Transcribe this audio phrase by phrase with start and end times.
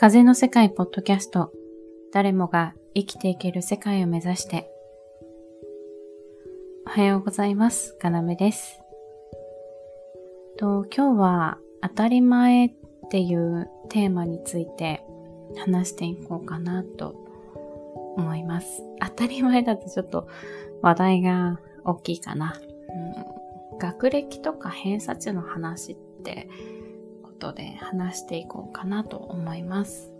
[0.00, 1.50] 風の世界ポッドキャスト。
[2.12, 4.70] 誰もが生きていける世界を目指して。
[6.86, 7.96] おはようございます。
[7.98, 8.78] かなめです。
[10.56, 12.72] と今日は当たり前っ
[13.10, 15.02] ていうテーマについて
[15.56, 17.16] 話していこうかなと
[18.16, 18.80] 思います。
[19.00, 20.28] 当たり前だとちょっと
[20.80, 22.54] 話題が大きいかな、
[23.72, 26.48] うん、学歴とか偏差値の話って
[27.38, 30.10] ことで話していこうかなと思います。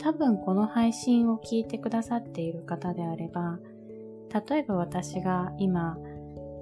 [0.00, 3.60] 多分この配信を聞いてくださっている方であれば、
[4.50, 5.96] 例えば私が今、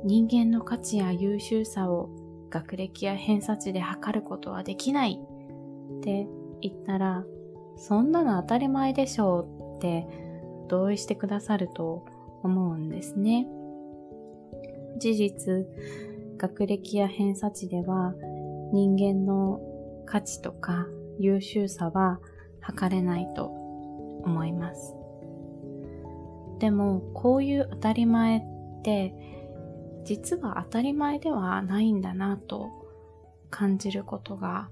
[0.04, 2.10] 人間の価値や優秀さを
[2.50, 5.18] 学歴や偏差値で測ることはできない
[5.98, 6.28] って
[6.60, 7.24] 言ったら、
[7.76, 10.06] そんなの当たり前でしょうって
[10.68, 12.04] 同意してくださると
[12.42, 13.46] 思うんですね。
[14.98, 15.66] 事実、
[16.40, 18.14] 学歴や偏差値では
[18.72, 19.60] 人間の
[20.06, 20.86] 価値とか
[21.18, 22.18] 優秀さは
[22.62, 24.94] 測れないと思います。
[26.58, 28.42] でもこういう当たり前っ
[28.82, 29.12] て
[30.04, 32.70] 実は当たり前ではないんだなと
[33.50, 34.70] 感じることが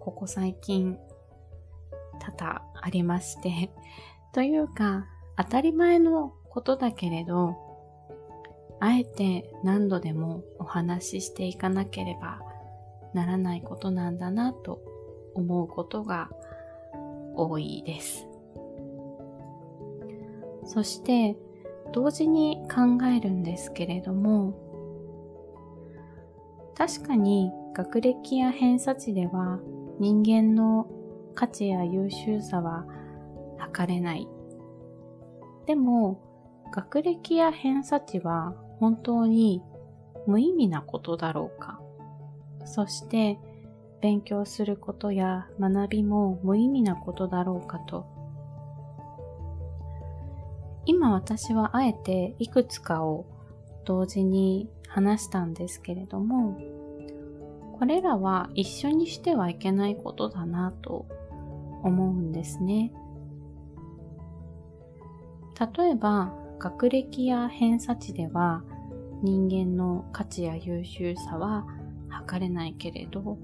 [0.00, 0.98] ここ最近
[2.18, 3.70] 多々ありまして
[4.32, 7.67] というか当たり前のことだけれど
[8.80, 12.40] あえて何度でもお話ししていかなければ
[13.12, 14.80] ならないことなんだなと
[15.34, 16.30] 思うことが
[17.34, 18.26] 多いです。
[20.64, 21.36] そして
[21.92, 24.54] 同時に考えるんですけれども
[26.76, 29.60] 確かに学歴や偏差値では
[29.98, 30.86] 人間の
[31.34, 32.86] 価値や優秀さは
[33.56, 34.28] 測れない。
[35.66, 36.20] でも
[36.70, 39.62] 学歴や偏差値は本当に
[40.26, 41.80] 無意味なことだろうか。
[42.64, 43.38] そして
[44.00, 48.06] 勉強することや学びも無意味なことだろうかと。
[50.84, 53.26] 今私はあえていくつかを
[53.84, 56.58] 同時に話したんですけれども
[57.78, 61.06] これらは一緒にしてはいけないことだなと
[61.82, 62.92] 思うんですね。
[65.76, 68.62] 例えば学歴や偏差値では
[69.22, 71.66] 人間の価値や優秀さは
[72.08, 73.38] 測れないけれど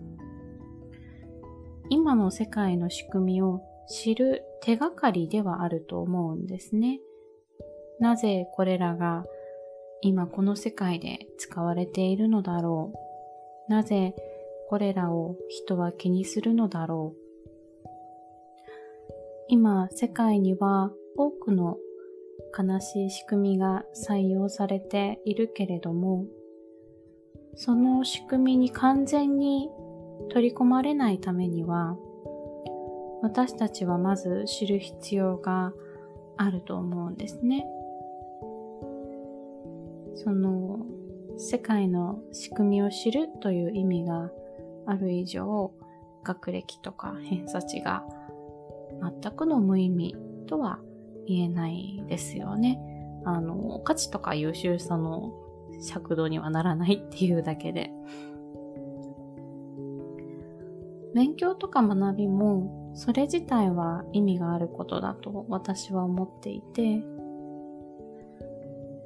[1.90, 7.00] 今の世界の仕組みを知る手がかりではあると思うんですね。
[8.00, 9.24] なぜこれらが
[10.00, 12.92] 今この世界で使われているのだろ
[13.68, 13.70] う？
[13.70, 14.14] なぜ
[14.68, 17.18] これらを人は気にするのだろう？
[19.48, 21.76] 今世界には多くの
[22.56, 26.26] 悲しい仕組みが採用されているけれども、
[27.56, 29.70] その仕組みに完全に
[30.30, 31.96] 取り込まれないためには、
[33.22, 35.72] 私たちはまず知る必要が
[36.36, 37.66] あると思うんですね。
[40.14, 40.84] その
[41.36, 44.30] 世界の仕組みを知るという意味が
[44.86, 45.72] ある以上、
[46.22, 48.04] 学歴とか偏差値が
[49.22, 50.78] 全くの無意味とは
[51.26, 52.78] 言えないですよね。
[53.24, 55.32] あの、価値とか優秀さの
[55.82, 57.90] 尺度にはならないっていうだけで。
[61.14, 66.98] 勉強とか学びも、それ自体は意味があることだと私は思っていて、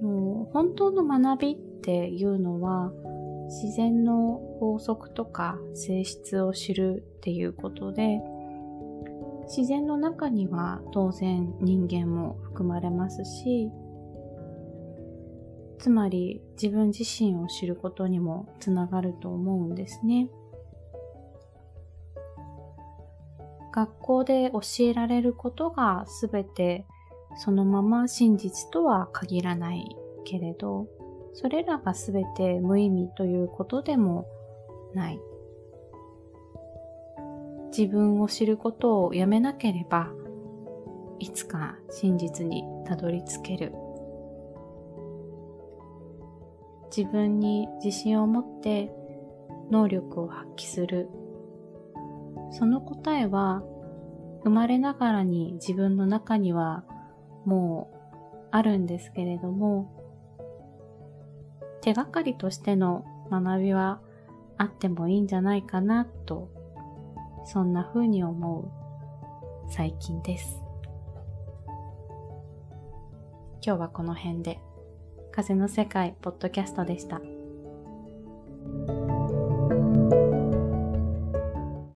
[0.01, 2.93] もう本当の学びっていうのは、
[3.49, 8.21] 自然の法則とか性質を知るっていうことで、
[9.49, 13.71] 自然の中には当然人間も含まれますし、
[15.79, 20.29] つまり自分自身を知ることにもつながると思うんですね。
[23.73, 26.85] 学校で教えられることがすべて
[27.37, 30.89] そのまま真実とは限らないけれど、
[31.33, 34.27] それらがすべて無意味ということでも
[34.95, 35.21] ない。
[37.79, 40.11] 自分を知ることをやめなければ、
[41.21, 43.73] いつか真実にたどり着ける。
[46.95, 48.91] 自分に自信を持って
[49.71, 51.09] 能力を発揮する。
[52.51, 53.63] その答えは
[54.43, 56.85] 生まれながらに自分の中には
[57.45, 59.89] もうあるんですけれども、
[61.81, 64.01] 手がかりとしての学びは
[64.57, 66.58] あってもいいんじゃないかなと
[67.45, 68.69] そんな風に思う
[69.71, 70.63] 最近です。
[73.65, 74.61] 今日はこの辺で
[75.33, 77.21] 風の世界ポッドキャストでした。